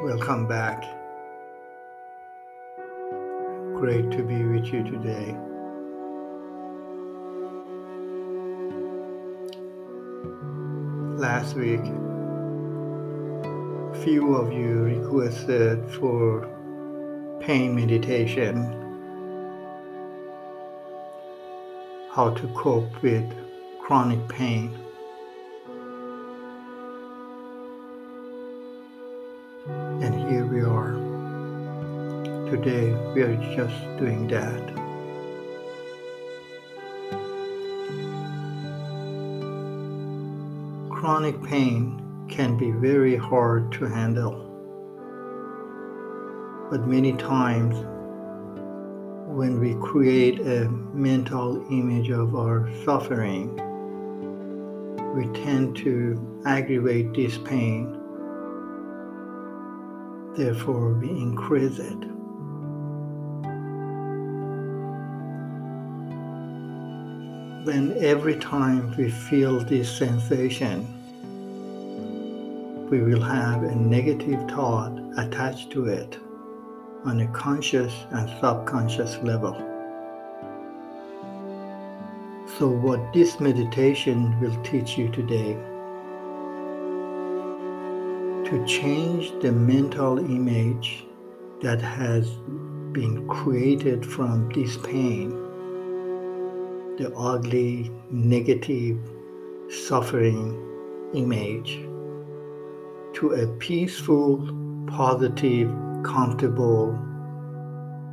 Welcome 0.00 0.46
back. 0.46 0.84
Great 3.74 4.12
to 4.12 4.22
be 4.22 4.44
with 4.44 4.66
you 4.66 4.84
today. 4.84 5.36
Last 11.18 11.56
week, 11.56 11.84
few 14.04 14.36
of 14.36 14.52
you 14.52 14.84
requested 14.84 15.84
for 15.90 16.46
pain 17.40 17.74
meditation, 17.74 18.54
how 22.12 22.30
to 22.34 22.46
cope 22.54 23.02
with 23.02 23.28
chronic 23.80 24.28
pain. 24.28 24.78
And 29.68 30.14
here 30.30 30.46
we 30.46 30.62
are. 30.62 30.92
Today 32.50 32.94
we 33.12 33.22
are 33.22 33.36
just 33.54 33.76
doing 33.98 34.26
that. 34.28 34.74
Chronic 40.90 41.42
pain 41.42 42.26
can 42.30 42.56
be 42.56 42.70
very 42.70 43.16
hard 43.16 43.70
to 43.72 43.84
handle. 43.84 44.44
But 46.70 46.86
many 46.86 47.12
times, 47.12 47.76
when 49.26 49.60
we 49.60 49.74
create 49.86 50.40
a 50.40 50.68
mental 50.94 51.66
image 51.70 52.10
of 52.10 52.34
our 52.34 52.70
suffering, 52.84 53.54
we 55.14 55.26
tend 55.44 55.76
to 55.78 56.42
aggravate 56.46 57.12
this 57.12 57.36
pain 57.38 57.97
therefore 60.38 60.92
we 60.92 61.08
increase 61.10 61.80
it. 61.80 61.98
When 67.66 67.96
every 67.98 68.36
time 68.36 68.94
we 68.96 69.10
feel 69.10 69.58
this 69.58 69.90
sensation, 69.90 70.94
we 72.88 73.02
will 73.02 73.20
have 73.20 73.64
a 73.64 73.74
negative 73.74 74.48
thought 74.48 74.96
attached 75.18 75.72
to 75.72 75.86
it 75.86 76.16
on 77.04 77.20
a 77.20 77.26
conscious 77.32 77.92
and 78.12 78.30
subconscious 78.40 79.16
level. 79.18 79.54
So, 82.58 82.68
what 82.68 83.12
this 83.12 83.40
meditation 83.40 84.40
will 84.40 84.56
teach 84.62 84.96
you 84.96 85.10
today 85.10 85.56
to 88.48 88.64
change 88.64 89.30
the 89.42 89.52
mental 89.52 90.18
image 90.18 91.04
that 91.60 91.82
has 91.82 92.30
been 92.92 93.28
created 93.28 94.06
from 94.06 94.48
this 94.54 94.78
pain, 94.78 95.28
the 96.96 97.12
ugly, 97.14 97.90
negative, 98.10 98.96
suffering 99.68 100.56
image, 101.12 101.74
to 103.12 103.34
a 103.34 103.46
peaceful, 103.58 104.38
positive, 104.86 105.68
comfortable 106.02 106.98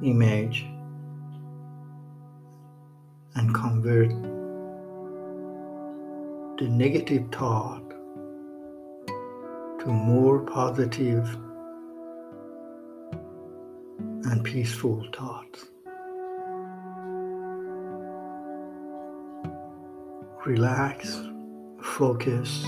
image 0.03 0.65
and 3.35 3.55
convert 3.55 4.09
the 6.59 6.67
negative 6.67 7.23
thought 7.31 7.94
to 9.85 9.91
more 9.91 10.39
positive 10.39 11.31
and 13.99 14.43
peaceful 14.43 15.05
thoughts. 15.15 15.65
Relax, 20.43 21.21
focus, 21.83 22.65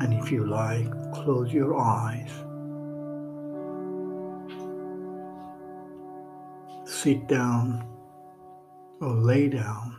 and 0.00 0.14
if 0.14 0.32
you 0.32 0.46
like, 0.46 0.90
close 1.12 1.52
your 1.52 1.78
eyes. 1.78 2.30
Sit 6.88 7.26
down 7.28 7.86
or 9.02 9.14
lay 9.14 9.48
down 9.48 9.96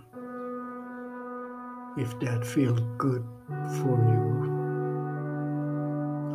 if 2.00 2.20
that 2.20 2.44
feels 2.44 2.80
good 2.98 3.24
for 3.80 3.96
you. 4.10 4.47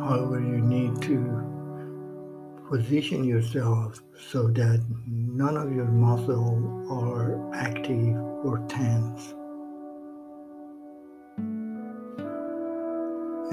However, 0.03 0.41
you 0.41 0.59
need 0.59 1.01
to 1.03 1.17
position 2.69 3.23
yourself 3.23 4.01
so 4.29 4.47
that 4.47 4.83
none 5.07 5.55
of 5.55 5.73
your 5.73 5.85
muscles 5.85 6.91
are 6.91 7.49
active 7.53 8.17
or 8.43 8.59
tense. 8.67 9.33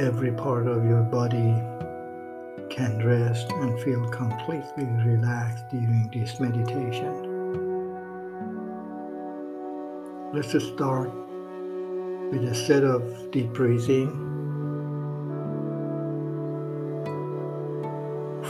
Every 0.00 0.32
part 0.32 0.66
of 0.66 0.84
your 0.84 1.02
body 1.02 1.54
can 2.68 3.06
rest 3.06 3.52
and 3.52 3.78
feel 3.82 4.08
completely 4.08 4.86
relaxed 5.06 5.68
during 5.70 6.10
this 6.12 6.40
meditation. 6.40 7.14
Let's 10.32 10.50
start 10.64 11.12
with 12.32 12.44
a 12.44 12.54
set 12.54 12.82
of 12.82 13.30
deep 13.30 13.52
breathing. 13.52 14.29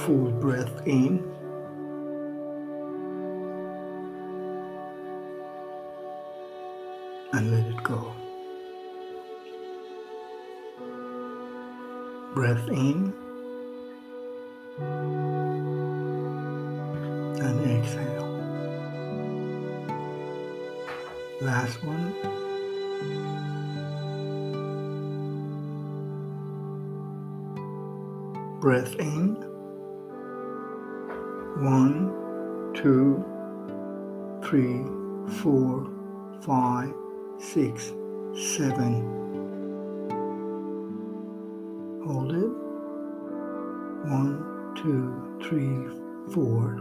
Full 0.06 0.30
breath 0.30 0.86
in. 0.86 1.22
And 7.32 7.50
let 7.50 7.66
it 7.66 7.82
go. 7.84 8.12
Breath 12.34 12.68
in 12.68 13.12
and 17.40 17.70
exhale. 17.70 18.30
Last 21.40 21.82
one. 21.84 22.14
Breath 28.60 28.94
in. 28.96 29.49
One, 31.60 32.72
two, 32.72 33.22
three, 34.42 34.82
four, 35.42 35.86
five, 36.40 36.94
six, 37.38 37.92
seven. 38.34 39.02
Hold 42.06 42.32
it. 42.32 42.50
One, 44.08 44.72
two, 44.74 45.12
three, 45.46 45.86
four. 46.32 46.78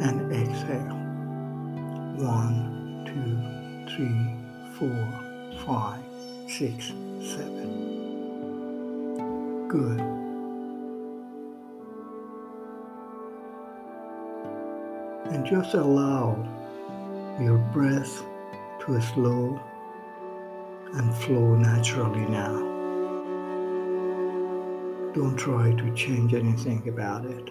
And 0.00 0.32
exhale. 0.32 0.94
One, 2.24 3.02
two, 3.08 3.38
three, 3.92 4.36
four, 4.78 5.08
five, 5.66 6.04
six, 6.48 6.92
seven. 7.20 7.68
Good. 9.66 10.23
And 15.26 15.44
just 15.46 15.74
allow 15.74 16.36
your 17.40 17.58
breath 17.72 18.22
to 18.80 19.00
slow 19.00 19.60
and 20.94 21.14
flow 21.16 21.56
naturally 21.56 22.26
now. 22.26 22.54
Don't 25.14 25.36
try 25.36 25.72
to 25.72 25.94
change 25.94 26.34
anything 26.34 26.88
about 26.88 27.24
it. 27.24 27.50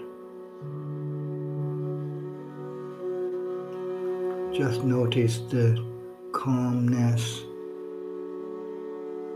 Just 4.54 4.84
notice 4.84 5.40
the 5.50 5.84
calmness 6.32 7.44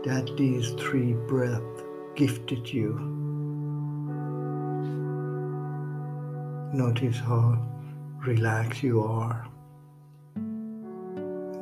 that 0.04 0.30
these 0.36 0.70
three 0.72 1.14
breaths 1.26 1.82
gifted 2.14 2.72
you. 2.72 2.94
Notice 6.72 7.16
how 7.16 7.58
relax 8.18 8.82
you 8.82 9.02
are. 9.02 9.46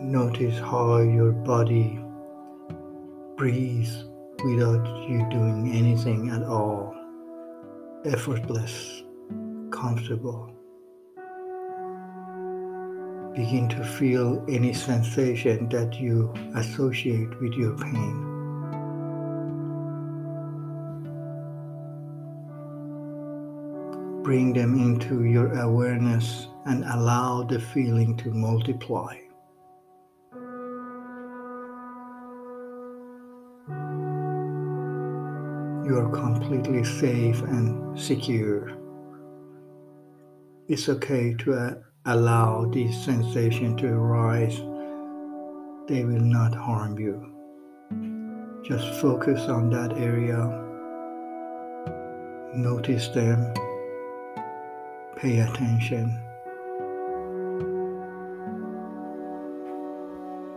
Notice 0.00 0.58
how 0.58 0.98
your 0.98 1.32
body 1.32 2.00
breathes 3.36 4.04
without 4.44 4.86
you 5.08 5.26
doing 5.30 5.72
anything 5.74 6.30
at 6.30 6.42
all. 6.42 6.94
Effortless, 8.04 9.02
comfortable. 9.70 10.56
begin 13.36 13.68
to 13.68 13.84
feel 13.84 14.42
any 14.48 14.72
sensation 14.72 15.68
that 15.68 16.00
you 16.00 16.32
associate 16.54 17.28
with 17.38 17.52
your 17.52 17.76
pain. 17.76 18.25
Bring 24.26 24.52
them 24.52 24.74
into 24.74 25.22
your 25.22 25.52
awareness 25.60 26.48
and 26.64 26.82
allow 26.82 27.44
the 27.44 27.60
feeling 27.60 28.16
to 28.16 28.32
multiply. 28.32 29.14
You 35.86 35.98
are 36.00 36.10
completely 36.12 36.82
safe 36.82 37.40
and 37.42 37.96
secure. 37.96 38.76
It's 40.66 40.88
okay 40.88 41.34
to 41.44 41.54
uh, 41.54 41.74
allow 42.06 42.64
these 42.64 43.00
sensations 43.00 43.80
to 43.82 43.92
arise. 43.92 44.56
They 45.86 46.02
will 46.02 46.26
not 46.26 46.52
harm 46.52 46.98
you. 46.98 47.32
Just 48.64 49.00
focus 49.00 49.42
on 49.42 49.70
that 49.70 49.92
area. 49.92 50.42
Notice 52.56 53.06
them. 53.06 53.54
Pay 55.16 55.40
attention. 55.40 56.20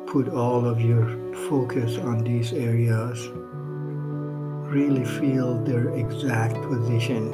Put 0.08 0.30
all 0.30 0.66
of 0.66 0.82
your 0.82 1.06
focus 1.50 1.98
on 1.98 2.24
these 2.24 2.54
areas. 2.54 3.28
Really 4.70 5.06
feel 5.06 5.64
their 5.64 5.96
exact 5.96 6.56
position. 6.64 7.34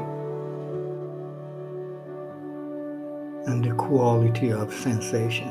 and 3.48 3.64
the 3.64 3.72
quality 3.76 4.52
of 4.52 4.74
sensation. 4.74 5.48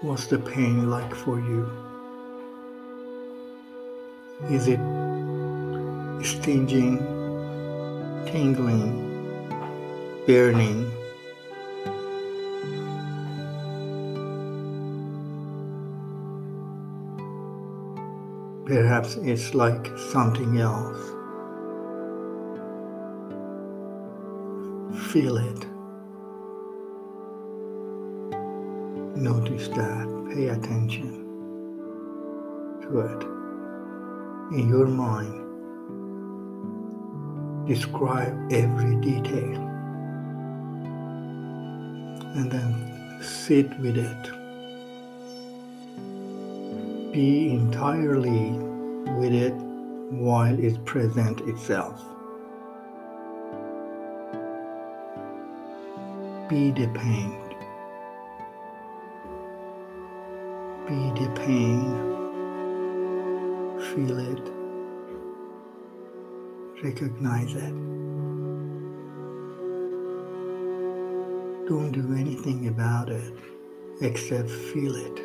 What's 0.00 0.26
the 0.26 0.38
pain 0.38 0.90
like 0.90 1.14
for 1.14 1.38
you? 1.38 1.70
Is 4.50 4.66
it 4.66 4.80
stinging, 6.22 6.98
tingling, 8.26 8.92
burning? 10.26 10.90
Perhaps 18.66 19.16
it's 19.16 19.54
like 19.54 19.90
something 19.98 20.58
else. 20.58 20.98
Feel 25.10 25.36
it. 25.36 25.66
Notice 29.16 29.68
that. 29.68 30.08
Pay 30.32 30.48
attention 30.48 31.12
to 32.82 33.00
it. 33.00 33.22
In 34.58 34.68
your 34.70 34.86
mind, 34.86 35.41
describe 37.66 38.52
every 38.52 38.96
detail 38.96 39.56
and 42.34 42.50
then 42.50 43.20
sit 43.22 43.68
with 43.78 43.96
it. 43.96 44.30
Be 47.12 47.50
entirely 47.50 48.50
with 49.18 49.32
it 49.32 49.54
while 50.10 50.58
it 50.58 50.84
presents 50.84 51.42
itself. 51.42 52.00
Be 56.48 56.70
the 56.70 56.88
pain. 56.88 57.38
Be 60.86 61.20
the 61.20 61.30
pain. 61.36 61.82
Feel 63.94 64.18
it. 64.18 64.51
Recognize 66.82 67.54
it. 67.54 67.74
Don't 71.68 71.92
do 71.92 72.14
anything 72.18 72.66
about 72.66 73.08
it 73.08 73.32
except 74.00 74.50
feel 74.50 74.96
it. 74.96 75.18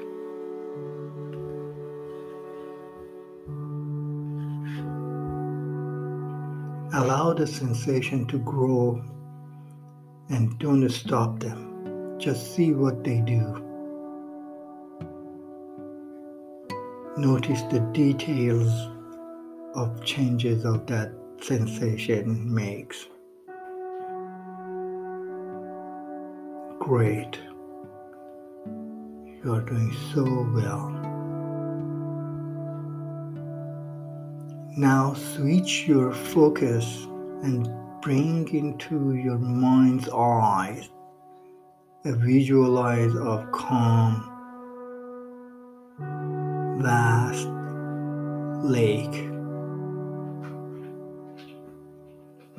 Allow 6.94 7.33
the 7.33 7.48
sensation 7.48 8.27
to 8.27 8.38
grow 8.38 9.04
and 10.30 10.59
don't 10.59 10.88
stop 10.89 11.39
them. 11.39 12.19
Just 12.19 12.54
see 12.56 12.74
what 12.74 13.04
they 13.04 13.21
do. 13.21 13.63
Notice 17.18 17.63
the 17.63 17.80
details 17.94 18.71
of 19.74 20.04
changes 20.06 20.63
of 20.63 20.86
that 20.86 21.12
sensation 21.44 22.54
makes. 22.54 23.06
Great. 26.80 27.39
You 29.44 29.54
are 29.54 29.62
doing 29.62 29.95
so 30.13 30.24
well. 30.54 30.89
Now 34.78 35.13
switch 35.13 35.88
your 35.88 36.13
focus 36.13 36.86
and 37.44 37.68
bring 38.01 38.48
into 38.54 39.16
your 39.16 39.38
mind's 39.38 40.07
eye 40.10 40.88
a 42.06 42.13
visualize 42.13 43.16
of 43.16 43.51
calm, 43.51 44.24
vast 46.81 47.48
lake 48.63 49.37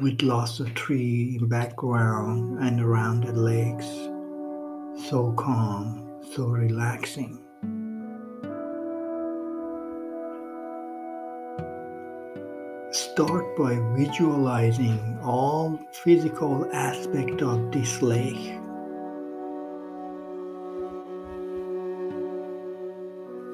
with 0.00 0.22
lots 0.22 0.60
of 0.60 0.72
tree 0.74 1.36
in 1.40 1.48
background 1.48 2.58
and 2.60 2.80
around 2.80 3.24
the 3.24 3.32
lakes. 3.32 3.86
So 5.08 5.32
calm, 5.36 6.22
so 6.32 6.46
relaxing. 6.46 7.40
Start 12.90 13.56
by 13.56 13.74
visualizing 13.96 15.18
all 15.22 15.78
physical 15.92 16.68
aspect 16.72 17.42
of 17.42 17.72
this 17.72 18.00
lake. 18.00 18.54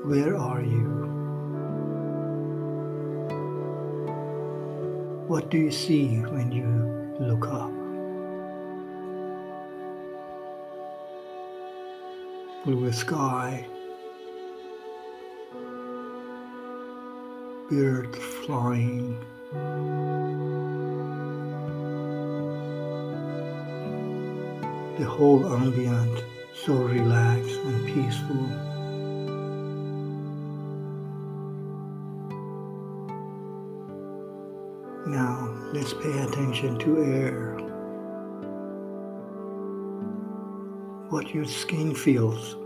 Where 0.05 0.37
are 0.37 0.63
you? 0.63 1.14
What 5.27 5.51
do 5.51 5.57
you 5.57 5.71
see 5.71 6.19
when 6.19 6.53
you 6.53 6.69
look 7.19 7.47
up? 7.47 7.73
Blue 12.67 12.93
sky, 12.93 13.67
birds 17.71 18.19
flying. 18.19 19.19
The 24.99 25.07
whole 25.07 25.47
ambient 25.47 26.23
so 26.55 26.75
relaxed 26.75 27.61
and 27.65 27.87
peaceful. 27.87 28.74
Now 35.07 35.51
let's 35.73 35.93
pay 35.93 36.19
attention 36.21 36.79
to 36.79 37.03
air. 37.03 37.59
What 41.11 41.35
your 41.35 41.45
skin 41.45 41.95
feels. 41.95 42.57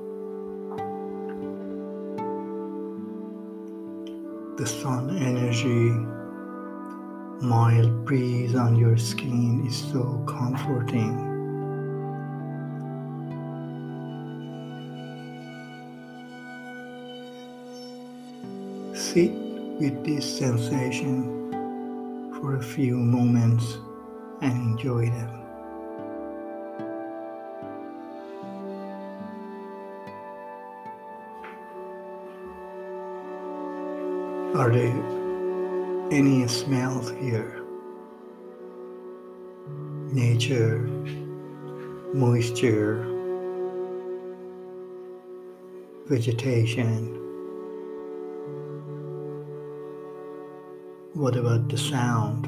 the 4.58 4.66
sun 4.66 5.16
energy, 5.18 5.94
mild 7.46 8.04
breeze 8.04 8.56
on 8.56 8.74
your 8.74 8.96
skin 8.96 9.64
is 9.64 9.76
so 9.76 10.20
comforting. 10.26 11.14
Sit 18.92 19.30
with 19.78 20.04
this 20.04 20.38
sensation 20.38 21.47
for 22.40 22.56
a 22.56 22.62
few 22.62 22.96
moments 22.96 23.78
and 24.40 24.52
enjoy 24.52 25.10
them. 25.10 25.34
Are 34.56 34.70
there 34.72 36.10
any 36.10 36.48
smells 36.48 37.10
here? 37.10 37.58
nature, 40.12 40.80
moisture, 42.14 43.04
vegetation. 46.06 47.27
What 51.18 51.34
about 51.34 51.68
the 51.68 51.76
sound? 51.76 52.44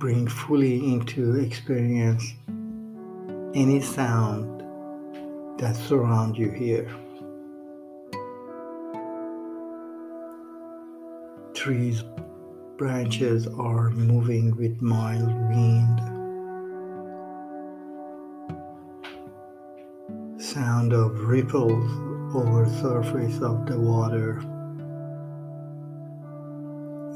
Bring 0.00 0.26
fully 0.26 0.92
into 0.92 1.36
experience 1.36 2.34
any 3.54 3.80
sound 3.82 4.64
that 5.60 5.76
surrounds 5.76 6.36
you 6.38 6.50
here. 6.50 6.90
Trees 11.54 12.02
branches 12.76 13.46
are 13.46 13.90
moving 13.90 14.56
with 14.56 14.82
mild 14.82 15.32
wind. 15.50 16.00
Sound 20.42 20.92
of 20.92 21.28
ripples 21.28 21.88
over 22.34 22.68
surface 22.82 23.40
of 23.40 23.66
the 23.66 23.78
water. 23.78 24.42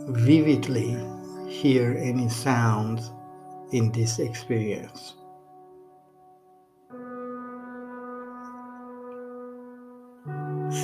Vividly 0.07 0.99
hear 1.49 1.97
any 1.99 2.29
sounds 2.29 3.11
in 3.73 3.91
this 3.93 4.19
experience. 4.19 5.15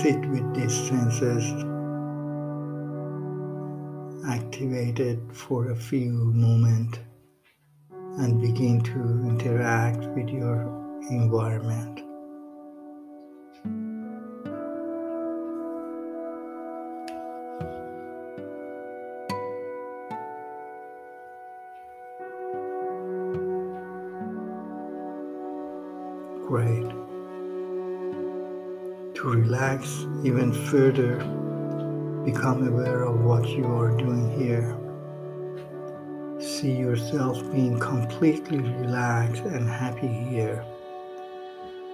Sit 0.02 0.20
with 0.30 0.54
these 0.54 0.74
senses 0.88 1.44
activated 4.26 5.20
for 5.34 5.70
a 5.70 5.76
few 5.76 6.12
moments 6.12 6.98
and 8.18 8.40
begin 8.40 8.80
to 8.82 9.00
interact 9.28 10.00
with 10.16 10.30
your 10.30 10.62
environment. 11.10 12.09
Relax 29.70 30.06
even 30.24 30.52
further 30.52 31.18
Become 32.24 32.68
aware 32.68 33.04
of 33.04 33.24
what 33.24 33.48
you 33.48 33.64
are 33.64 33.96
doing 33.96 34.30
here. 34.38 34.76
See 36.38 36.72
yourself 36.72 37.40
being 37.50 37.78
completely 37.78 38.58
relaxed 38.58 39.42
and 39.44 39.66
happy 39.66 40.06
here. 40.06 40.62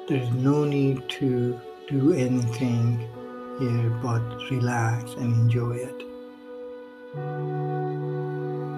There's 0.08 0.28
no 0.32 0.64
need 0.64 1.08
to 1.20 1.60
do 1.86 2.12
anything 2.12 3.08
here 3.60 3.90
but 4.02 4.20
relax 4.50 5.12
and 5.14 5.32
enjoy 5.32 5.76
it. 5.76 5.98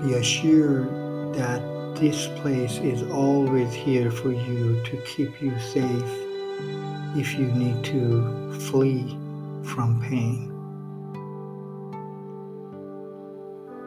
Be 0.02 0.14
assured 0.14 0.88
that 1.34 1.62
this 1.96 2.26
place 2.40 2.76
is 2.76 3.02
always 3.10 3.72
here 3.72 4.10
for 4.10 4.32
you 4.32 4.82
to 4.84 4.96
keep 5.06 5.40
you 5.40 5.58
safe 5.60 6.12
if 7.16 7.38
you 7.38 7.46
need 7.46 7.82
to 7.84 8.37
flee 8.54 9.16
from 9.62 10.00
pain. 10.02 10.48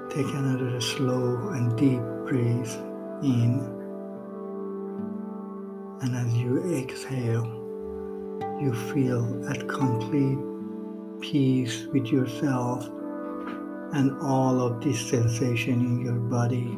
Take 0.10 0.34
another 0.34 0.82
slow 0.82 1.50
and 1.50 1.78
deep 1.78 2.02
breath 2.28 2.76
in. 3.24 3.60
And 6.02 6.16
as 6.16 6.34
you 6.34 6.76
exhale, 6.76 7.46
you 8.60 8.74
feel 8.94 9.50
at 9.50 9.68
complete 9.68 10.38
peace 11.22 11.86
with 11.94 12.08
yourself 12.08 12.86
and 13.94 14.18
all 14.22 14.60
of 14.60 14.82
this 14.82 15.00
sensation 15.00 15.80
in 15.82 16.02
your 16.02 16.16
body. 16.16 16.78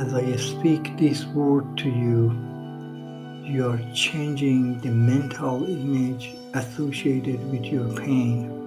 As 0.00 0.14
I 0.14 0.36
speak 0.36 0.96
this 0.98 1.24
word 1.26 1.76
to 1.78 1.88
you, 1.88 2.51
you 3.42 3.68
are 3.68 3.80
changing 3.94 4.80
the 4.80 4.90
mental 4.90 5.64
image 5.64 6.34
associated 6.54 7.40
with 7.50 7.64
your 7.64 7.88
pain 7.96 8.62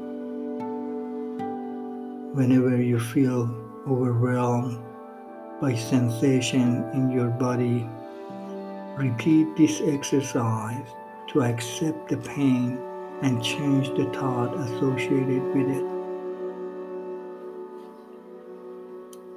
whenever 2.36 2.76
you 2.76 3.00
feel 3.00 3.50
overwhelmed 3.88 4.78
by 5.62 5.74
sensation 5.74 6.84
in 6.94 7.10
your 7.10 7.30
body, 7.30 7.88
repeat 8.98 9.48
this 9.56 9.80
exercise 9.86 10.86
to 11.30 11.44
accept 11.44 12.10
the 12.10 12.18
pain 12.18 12.78
and 13.22 13.42
change 13.42 13.88
the 13.98 14.04
thought 14.12 14.54
associated 14.66 15.44
with 15.56 15.70
it. 15.70 15.86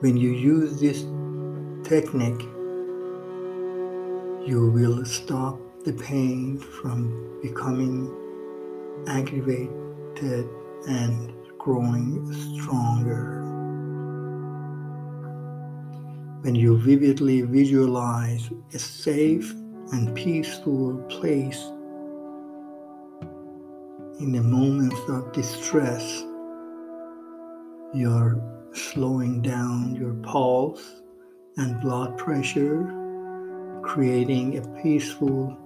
When 0.00 0.16
you 0.16 0.30
use 0.30 0.80
this 0.80 1.06
technique, 1.88 2.42
you 4.48 4.70
will 4.70 5.04
stop 5.04 5.60
the 5.84 5.92
pain 5.92 6.56
from 6.56 7.38
becoming 7.42 8.08
aggravated 9.06 10.48
and 10.88 11.34
growing 11.58 12.32
stronger. 12.56 13.44
When 16.40 16.54
you 16.54 16.78
vividly 16.78 17.42
visualize 17.42 18.48
a 18.72 18.78
safe 18.78 19.52
and 19.92 20.16
peaceful 20.16 20.96
place 21.10 21.62
in 24.18 24.32
the 24.32 24.42
moments 24.42 25.00
of 25.10 25.30
distress, 25.32 26.24
you're 27.92 28.40
slowing 28.72 29.42
down 29.42 29.94
your 29.94 30.14
pulse 30.14 31.02
and 31.58 31.78
blood 31.82 32.16
pressure, 32.16 33.07
creating 33.88 34.58
a 34.58 34.82
peaceful 34.82 35.56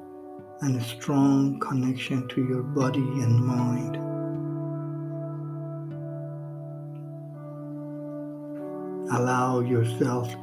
and 0.61 0.81
strong 0.81 1.59
connection 1.59 2.29
to 2.29 2.41
your 2.47 2.63
body 2.63 3.01
and 3.01 3.35
mind. 3.45 3.97
allow 9.15 9.61
yourself 9.61 10.35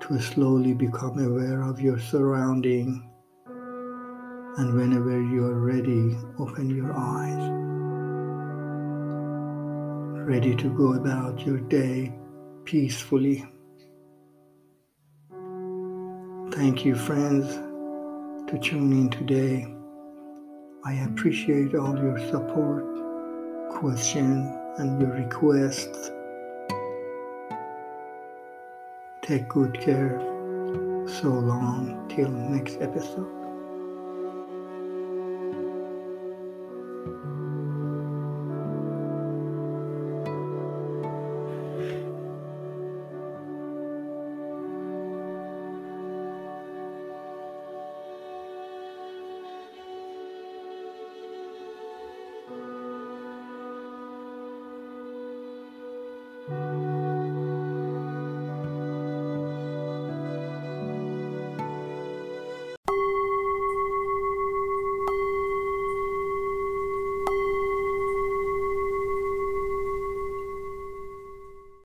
to 0.00 0.20
slowly 0.20 0.74
become 0.74 1.18
aware 1.18 1.62
of 1.62 1.80
your 1.80 1.98
surrounding 1.98 3.02
and 4.58 4.74
whenever 4.74 5.22
you 5.22 5.46
are 5.46 5.58
ready 5.58 6.18
open 6.38 6.68
your 6.68 6.92
eyes 6.92 7.44
ready 10.28 10.54
to 10.54 10.68
go 10.76 10.94
about 10.94 11.46
your 11.46 11.60
day 11.60 12.12
peacefully 12.64 13.48
thank 16.52 16.84
you 16.84 16.94
friends 16.94 17.54
to 18.50 18.58
tune 18.58 18.92
in 18.92 19.10
today 19.10 19.66
i 20.84 20.92
appreciate 21.08 21.74
all 21.74 21.96
your 21.96 22.18
support 22.30 22.84
questions 23.70 24.48
and 24.78 25.00
your 25.00 25.12
requests 25.12 26.10
Take 29.30 29.48
good 29.48 29.80
care. 29.80 30.18
So 31.20 31.28
long 31.28 32.08
till 32.08 32.30
next 32.30 32.80
episode. 32.80 33.39